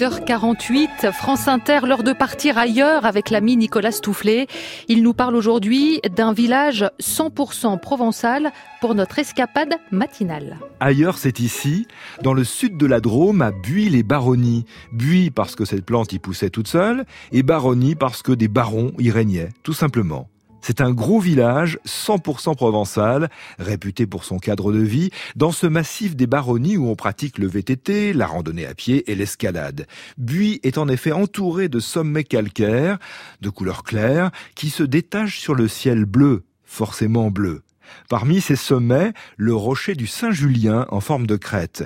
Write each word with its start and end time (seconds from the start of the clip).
8h48, 0.00 1.12
France 1.12 1.46
Inter, 1.46 1.80
l'heure 1.86 2.02
de 2.02 2.14
partir 2.14 2.56
ailleurs 2.56 3.04
avec 3.04 3.28
l'ami 3.28 3.58
Nicolas 3.58 3.92
Stoufflet. 3.92 4.46
Il 4.88 5.02
nous 5.02 5.12
parle 5.12 5.36
aujourd'hui 5.36 6.00
d'un 6.16 6.32
village 6.32 6.86
100% 7.02 7.78
provençal 7.78 8.50
pour 8.80 8.94
notre 8.94 9.18
escapade 9.18 9.74
matinale. 9.90 10.56
Ailleurs, 10.80 11.18
c'est 11.18 11.38
ici, 11.38 11.86
dans 12.22 12.32
le 12.32 12.44
sud 12.44 12.78
de 12.78 12.86
la 12.86 13.00
Drôme, 13.00 13.42
à 13.42 13.50
Buis-les-Baronnies. 13.50 14.64
Buis 14.90 15.30
parce 15.30 15.54
que 15.54 15.66
cette 15.66 15.84
plante 15.84 16.14
y 16.14 16.18
poussait 16.18 16.48
toute 16.48 16.68
seule, 16.68 17.04
et 17.30 17.42
Baronnies 17.42 17.94
parce 17.94 18.22
que 18.22 18.32
des 18.32 18.48
barons 18.48 18.92
y 18.98 19.10
régnaient, 19.10 19.50
tout 19.62 19.74
simplement. 19.74 20.30
C'est 20.62 20.80
un 20.80 20.92
gros 20.92 21.20
village 21.20 21.78
100% 21.86 22.56
provençal, 22.56 23.30
réputé 23.58 24.06
pour 24.06 24.24
son 24.24 24.38
cadre 24.38 24.72
de 24.72 24.80
vie, 24.80 25.10
dans 25.36 25.52
ce 25.52 25.66
massif 25.66 26.16
des 26.16 26.26
baronnies 26.26 26.76
où 26.76 26.88
on 26.88 26.96
pratique 26.96 27.38
le 27.38 27.46
VTT, 27.46 28.12
la 28.12 28.26
randonnée 28.26 28.66
à 28.66 28.74
pied 28.74 29.10
et 29.10 29.14
l'escalade. 29.14 29.86
Buis 30.18 30.60
est 30.62 30.78
en 30.78 30.88
effet 30.88 31.12
entouré 31.12 31.68
de 31.68 31.80
sommets 31.80 32.24
calcaires, 32.24 32.98
de 33.40 33.50
couleur 33.50 33.82
claire, 33.82 34.30
qui 34.54 34.70
se 34.70 34.82
détachent 34.82 35.40
sur 35.40 35.54
le 35.54 35.68
ciel 35.68 36.04
bleu, 36.04 36.44
forcément 36.64 37.30
bleu. 37.30 37.62
Parmi 38.08 38.40
ces 38.40 38.56
sommets, 38.56 39.12
le 39.36 39.54
rocher 39.54 39.94
du 39.94 40.06
Saint-Julien 40.06 40.86
en 40.90 41.00
forme 41.00 41.26
de 41.26 41.36
crête. 41.36 41.84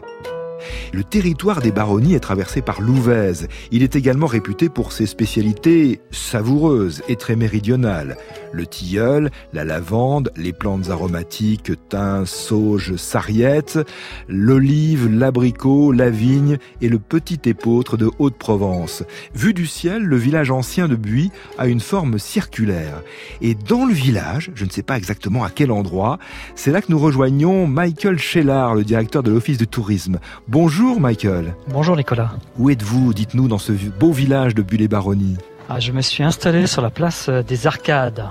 Le 0.93 1.05
territoire 1.05 1.61
des 1.61 1.73
baronnies 1.73 2.15
est 2.15 2.21
traversé 2.21 2.63
par 2.63 2.81
l'Ouvèze. 2.81 3.49
Il 3.71 3.83
est 3.83 3.97
également 3.97 4.27
réputé 4.27 4.69
pour 4.69 4.93
ses 4.93 5.07
spécialités 5.07 6.01
savoureuses 6.11 7.03
et 7.09 7.17
très 7.17 7.37
méridionales. 7.37 8.17
Le 8.55 8.67
tilleul, 8.67 9.33
la 9.53 9.65
lavande, 9.65 10.31
les 10.37 10.53
plantes 10.53 10.89
aromatiques, 10.89 11.73
thym, 11.89 12.25
sauge, 12.25 12.95
sarriette, 12.95 13.81
l'olive, 14.29 15.09
l'abricot, 15.09 15.91
la 15.91 16.09
vigne 16.09 16.59
et 16.81 16.89
le 16.89 17.01
petit 17.01 17.41
épeautre 17.47 17.97
de 17.97 18.09
Haute-Provence. 18.21 19.03
Vu 19.35 19.55
du 19.55 19.67
ciel, 19.67 20.05
le 20.05 20.17
village 20.17 20.53
ancien 20.53 20.87
de 20.87 20.95
Buis 20.95 21.33
a 21.59 21.67
une 21.67 21.81
forme 21.81 22.21
circulaire. 22.21 23.03
Et 23.43 23.57
dans 23.57 23.87
le 23.87 23.93
village, 23.93 24.53
je 24.55 24.65
ne 24.65 24.71
sais 24.71 24.85
pas 24.85 24.97
exactement 24.97 25.43
à 25.43 25.51
quel 25.51 25.73
endroit, 25.73 26.21
c'est 26.55 26.71
là 26.71 26.81
que 26.81 26.93
nous 26.93 27.01
rejoignons 27.01 27.67
Michael 27.67 28.21
Schellard, 28.21 28.77
le 28.77 28.85
directeur 28.85 29.25
de 29.25 29.33
l'Office 29.33 29.59
de 29.59 29.65
tourisme. 29.65 30.21
Bonjour 30.47 31.01
Michael. 31.01 31.57
Bonjour 31.71 31.97
Nicolas. 31.97 32.35
Où 32.57 32.71
êtes-vous 32.71 33.15
Dites-nous 33.15 33.49
dans 33.49 33.59
ce 33.59 33.73
beau 33.73 34.13
village 34.13 34.55
de 34.55 34.63
Bulle-les-Baronnies. 34.63 35.39
Ah, 35.69 35.81
je 35.81 35.93
me 35.93 36.03
suis 36.03 36.23
installé 36.23 36.67
sur 36.67 36.83
la 36.83 36.91
place 36.91 37.31
des 37.31 37.67
Arcades. 37.67 38.27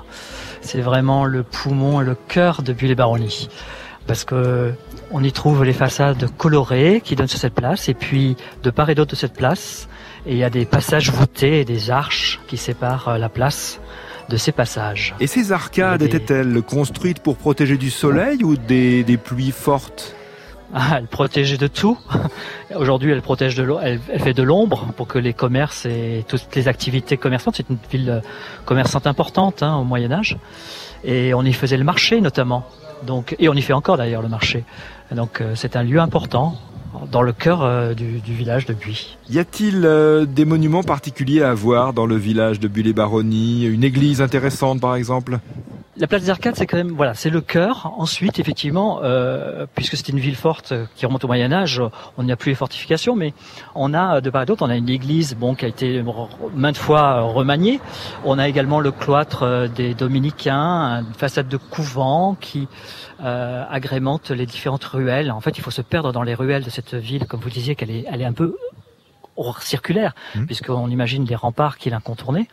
C'est 0.61 0.81
vraiment 0.81 1.25
le 1.25 1.43
poumon 1.43 1.99
et 2.01 2.05
le 2.05 2.15
cœur 2.15 2.61
de 2.61 2.73
Bulle-les-Baronnies. 2.73 3.49
Parce 4.05 4.23
que 4.23 4.73
on 5.11 5.23
y 5.23 5.31
trouve 5.31 5.63
les 5.63 5.73
façades 5.73 6.29
colorées 6.37 7.01
qui 7.03 7.15
donnent 7.15 7.27
sur 7.27 7.39
cette 7.39 7.55
place 7.55 7.89
et 7.89 7.93
puis 7.93 8.35
de 8.61 8.69
part 8.69 8.89
et 8.89 8.95
d'autre 8.95 9.11
de 9.11 9.15
cette 9.15 9.33
place, 9.33 9.87
et 10.25 10.31
il 10.33 10.37
y 10.37 10.43
a 10.43 10.49
des 10.49 10.65
passages 10.65 11.11
voûtés 11.11 11.61
et 11.61 11.65
des 11.65 11.89
arches 11.89 12.39
qui 12.47 12.57
séparent 12.57 13.17
la 13.17 13.29
place 13.29 13.79
de 14.29 14.37
ces 14.37 14.51
passages. 14.51 15.15
Et 15.19 15.27
ces 15.27 15.51
arcades 15.51 15.99
des... 15.99 16.05
étaient-elles 16.05 16.61
construites 16.61 17.19
pour 17.19 17.37
protéger 17.37 17.77
du 17.77 17.89
soleil 17.89 18.43
ou 18.43 18.55
des, 18.55 19.03
des 19.03 19.17
pluies 19.17 19.51
fortes? 19.51 20.15
Elle 20.95 21.07
protège 21.07 21.57
de 21.57 21.67
tout. 21.67 21.97
Aujourd'hui, 22.75 23.11
elle 23.11 23.21
protège 23.21 23.55
de 23.55 23.67
elle, 23.81 23.99
fait 23.99 24.33
de 24.33 24.43
l'ombre 24.43 24.87
pour 24.95 25.07
que 25.07 25.19
les 25.19 25.33
commerces 25.33 25.85
et 25.85 26.25
toutes 26.27 26.55
les 26.55 26.67
activités 26.67 27.17
commerçantes. 27.17 27.55
C'est 27.57 27.69
une 27.69 27.77
ville 27.91 28.21
commerçante 28.65 29.07
importante 29.07 29.63
hein, 29.63 29.75
au 29.75 29.83
Moyen 29.83 30.11
Âge, 30.11 30.37
et 31.03 31.33
on 31.33 31.43
y 31.43 31.53
faisait 31.53 31.77
le 31.77 31.83
marché 31.83 32.21
notamment. 32.21 32.65
Et 33.39 33.49
on 33.49 33.53
y 33.53 33.61
fait 33.61 33.73
encore 33.73 33.97
d'ailleurs 33.97 34.21
le 34.21 34.29
marché. 34.29 34.63
Donc, 35.13 35.41
euh, 35.41 35.53
c'est 35.55 35.75
un 35.75 35.83
lieu 35.83 35.99
important 35.99 36.55
dans 37.11 37.21
le 37.21 37.33
cœur 37.33 37.63
euh, 37.63 37.93
du, 37.93 38.19
village 38.25 38.65
de 38.65 38.73
Buis. 38.73 39.17
Y 39.29 39.39
a-t-il 39.39 39.85
euh, 39.85 40.25
des 40.25 40.45
monuments 40.45 40.83
particuliers 40.83 41.41
à 41.41 41.53
voir 41.53 41.93
dans 41.93 42.05
le 42.05 42.15
village 42.15 42.59
de 42.59 42.67
Buis-les-Baronnies? 42.67 43.65
Une 43.65 43.83
église 43.83 44.21
intéressante, 44.21 44.79
par 44.79 44.95
exemple? 44.95 45.39
La 45.95 46.07
place 46.07 46.23
des 46.23 46.29
Arcades, 46.29 46.55
c'est 46.55 46.65
quand 46.65 46.77
même 46.77 46.93
voilà, 46.93 47.13
c'est 47.13 47.29
le 47.29 47.41
cœur. 47.41 47.93
Ensuite, 47.97 48.39
effectivement, 48.39 49.01
euh, 49.03 49.67
puisque 49.75 49.95
c'était 49.95 50.11
une 50.11 50.19
ville 50.19 50.35
forte 50.35 50.73
qui 50.95 51.05
remonte 51.05 51.23
au 51.23 51.27
Moyen 51.27 51.51
Âge, 51.51 51.81
on 52.17 52.23
n'y 52.23 52.31
a 52.31 52.35
plus 52.35 52.49
les 52.49 52.55
fortifications, 52.55 53.15
mais 53.15 53.33
on 53.75 53.93
a 53.93 54.19
de 54.19 54.29
part 54.29 54.43
et 54.43 54.45
d'autre, 54.45 54.65
on 54.65 54.69
a 54.69 54.75
une 54.75 54.89
église, 54.89 55.35
bon, 55.35 55.53
qui 55.53 55.65
a 55.65 55.67
été 55.67 56.03
maintes 56.55 56.77
fois 56.77 57.21
remaniée. 57.21 57.79
On 58.25 58.39
a 58.39 58.47
également 58.47 58.79
le 58.79 58.91
cloître 58.91 59.69
des 59.69 59.93
Dominicains, 59.93 61.03
une 61.07 61.13
façade 61.13 61.47
de 61.47 61.57
couvent 61.57 62.35
qui 62.39 62.67
euh, 63.23 63.63
agrémente 63.69 64.31
les 64.31 64.47
différentes 64.47 64.83
ruelles. 64.83 65.31
En 65.31 65.41
fait, 65.41 65.57
il 65.57 65.61
faut 65.61 65.71
se 65.71 65.81
perdre 65.81 66.11
dans 66.11 66.23
les 66.23 66.33
ruelles 66.33 66.63
de 66.63 66.69
cette 66.69 66.95
ville, 66.95 67.25
comme 67.27 67.39
vous 67.39 67.49
disiez, 67.49 67.75
qu'elle 67.75 67.91
est, 67.91 68.05
elle 68.11 68.21
est 68.21 68.25
un 68.25 68.33
peu 68.33 68.57
circulaire, 69.59 70.13
mmh. 70.35 70.45
puisqu'on 70.45 70.89
imagine 70.89 71.25
les 71.25 71.35
remparts 71.35 71.77
qui 71.77 71.89
l'incontournaient. 71.89 72.47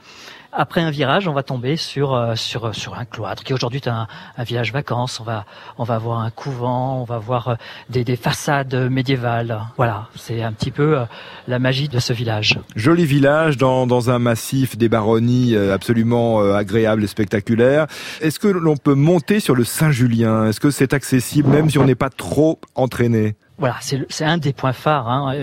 Après 0.53 0.81
un 0.81 0.91
virage, 0.91 1.29
on 1.29 1.33
va 1.33 1.45
tomber 1.45 1.77
sur 1.77 2.13
euh, 2.13 2.35
sur 2.35 2.75
sur 2.75 2.99
un 2.99 3.05
cloître 3.05 3.45
qui 3.45 3.55
aujourd'hui 3.55 3.81
est 3.85 3.89
un, 3.89 4.09
un, 4.37 4.43
village 4.43 4.73
vacances. 4.73 5.21
On 5.21 5.25
va 5.25 5.45
on 5.79 5.85
va 5.85 5.99
voir 5.99 6.21
un 6.21 6.31
couvent, 6.31 7.01
on 7.01 7.05
va 7.05 7.19
voir 7.19 7.49
euh, 7.49 7.55
des, 7.89 8.03
des 8.03 8.17
façades 8.17 8.75
médiévales. 8.91 9.61
Voilà, 9.77 10.09
c'est 10.17 10.43
un 10.43 10.53
petit 10.53 10.73
peu 10.73 10.99
euh, 10.99 11.05
la 11.47 11.61
magie 11.61 11.89
de 11.89 12.01
ce 12.01 12.13
village. 12.13 12.59
Joli 12.75 13.05
village 13.05 13.59
dans 13.59 13.87
dans 13.87 14.11
un 14.11 14.19
massif 14.19 14.77
des 14.77 14.89
baronnies 14.89 15.57
absolument 15.57 16.41
agréable 16.41 17.05
et 17.05 17.07
spectaculaire. 17.07 17.87
Est-ce 18.21 18.41
que 18.41 18.49
l'on 18.49 18.77
peut 18.77 18.95
monter 18.95 19.39
sur 19.39 19.55
le 19.55 19.63
Saint-Julien? 19.63 20.47
Est-ce 20.47 20.59
que 20.59 20.71
c'est 20.71 20.95
accessible 20.95 21.49
même 21.49 21.71
si 21.71 21.79
on 21.79 21.85
n'est 21.85 21.95
pas 21.95 22.11
trop 22.11 22.59
entraîné? 22.75 23.37
Voilà, 23.61 23.77
c'est 23.81 24.25
un 24.25 24.39
des 24.39 24.55
points 24.55 24.73
phares. 24.73 25.09
Hein. 25.09 25.35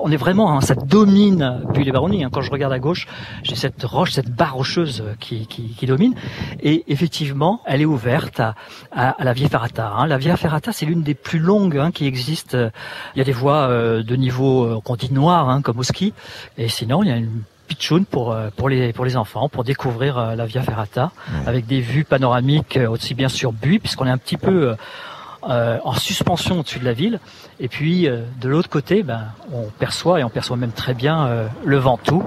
On 0.00 0.12
est 0.12 0.16
vraiment, 0.16 0.56
hein, 0.56 0.60
ça 0.60 0.76
domine 0.76 1.64
puis 1.74 1.82
les 1.82 1.90
baronnies. 1.90 2.22
Hein. 2.22 2.30
Quand 2.32 2.40
je 2.40 2.52
regarde 2.52 2.72
à 2.72 2.78
gauche, 2.78 3.08
j'ai 3.42 3.56
cette 3.56 3.82
roche, 3.82 4.12
cette 4.12 4.30
barre 4.30 4.54
rocheuse 4.54 5.02
qui, 5.18 5.48
qui, 5.48 5.74
qui, 5.76 5.86
domine. 5.86 6.14
Et 6.62 6.84
effectivement, 6.86 7.60
elle 7.66 7.82
est 7.82 7.84
ouverte 7.84 8.38
à, 8.38 8.54
à, 8.92 9.10
à 9.10 9.24
la 9.24 9.32
Via 9.32 9.48
Ferrata. 9.48 9.92
Hein. 9.92 10.06
La 10.06 10.18
Via 10.18 10.36
Ferrata, 10.36 10.72
c'est 10.72 10.86
l'une 10.86 11.02
des 11.02 11.14
plus 11.14 11.40
longues 11.40 11.76
hein, 11.76 11.90
qui 11.90 12.06
existent. 12.06 12.70
Il 13.16 13.18
y 13.18 13.20
a 13.20 13.24
des 13.24 13.32
voies 13.32 13.68
euh, 13.68 14.04
de 14.04 14.14
niveau 14.14 14.64
euh, 14.64 14.80
qu'on 14.80 14.94
dit 14.94 15.12
noir, 15.12 15.48
hein, 15.48 15.60
comme 15.60 15.80
au 15.80 15.82
ski. 15.82 16.14
Et 16.58 16.68
sinon, 16.68 17.02
il 17.02 17.08
y 17.08 17.12
a 17.12 17.16
une 17.16 17.42
pitchoun 17.66 18.06
pour 18.06 18.34
pour 18.56 18.70
les 18.70 18.94
pour 18.94 19.04
les 19.04 19.18
enfants 19.18 19.50
pour 19.50 19.62
découvrir 19.62 20.34
la 20.34 20.46
Via 20.46 20.62
Ferrata 20.62 21.12
avec 21.46 21.66
des 21.66 21.80
vues 21.82 22.04
panoramiques 22.04 22.78
aussi 22.88 23.12
bien 23.12 23.28
sur 23.28 23.52
Buis 23.52 23.78
puisqu'on 23.78 24.06
est 24.06 24.10
un 24.10 24.16
petit 24.16 24.38
peu 24.38 24.74
euh, 25.48 25.78
en 25.84 25.94
suspension 25.94 26.60
au-dessus 26.60 26.78
de 26.78 26.84
la 26.84 26.92
ville. 26.92 27.20
Et 27.60 27.68
puis 27.68 28.08
euh, 28.08 28.22
de 28.40 28.48
l'autre 28.48 28.68
côté, 28.68 29.02
ben, 29.02 29.26
on 29.52 29.64
perçoit 29.78 30.20
et 30.20 30.24
on 30.24 30.30
perçoit 30.30 30.56
même 30.56 30.72
très 30.72 30.94
bien 30.94 31.26
euh, 31.26 31.46
le 31.64 31.76
Ventoux. 31.78 32.24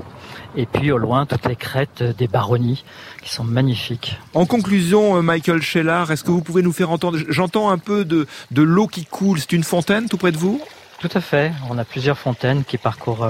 Et 0.55 0.65
puis 0.65 0.91
au 0.91 0.97
loin, 0.97 1.25
toutes 1.25 1.45
les 1.45 1.55
crêtes 1.55 2.03
des 2.03 2.27
baronnies 2.27 2.83
qui 3.23 3.29
sont 3.29 3.43
magnifiques. 3.43 4.19
En 4.33 4.45
conclusion, 4.45 5.21
Michael 5.23 5.61
Schellard, 5.61 6.11
est-ce 6.11 6.23
que 6.23 6.31
vous 6.31 6.41
pouvez 6.41 6.61
nous 6.61 6.73
faire 6.73 6.91
entendre 6.91 7.17
J'entends 7.29 7.69
un 7.69 7.77
peu 7.77 8.03
de, 8.05 8.27
de 8.51 8.61
l'eau 8.61 8.87
qui 8.87 9.05
coule. 9.05 9.39
C'est 9.39 9.53
une 9.53 9.63
fontaine 9.63 10.09
tout 10.09 10.17
près 10.17 10.31
de 10.31 10.37
vous? 10.37 10.61
Tout 10.99 11.09
à 11.13 11.21
fait. 11.21 11.53
On 11.69 11.77
a 11.77 11.85
plusieurs 11.85 12.17
fontaines 12.17 12.63
qui 12.63 12.77
parcourent 12.77 13.27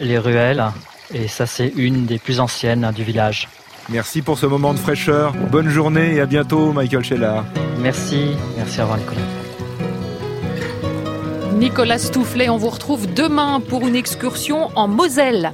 les 0.00 0.18
ruelles. 0.18 0.64
Et 1.12 1.28
ça, 1.28 1.46
c'est 1.46 1.68
une 1.76 2.06
des 2.06 2.18
plus 2.18 2.40
anciennes 2.40 2.84
hein, 2.84 2.92
du 2.92 3.04
village. 3.04 3.48
Merci 3.90 4.20
pour 4.20 4.38
ce 4.38 4.44
moment 4.44 4.74
de 4.74 4.78
fraîcheur. 4.78 5.32
Bonne 5.50 5.68
journée 5.68 6.14
et 6.14 6.20
à 6.20 6.26
bientôt, 6.26 6.72
Michael 6.72 7.02
Schellard. 7.02 7.44
Merci, 7.80 8.36
merci 8.56 8.80
à 8.80 8.84
vous 8.84 8.96
Nicolas. 8.96 9.20
Nicolas 11.54 11.98
Stoufflet, 11.98 12.48
on 12.50 12.56
vous 12.56 12.68
retrouve 12.68 13.12
demain 13.12 13.60
pour 13.60 13.86
une 13.86 13.96
excursion 13.96 14.70
en 14.76 14.88
Moselle. 14.88 15.52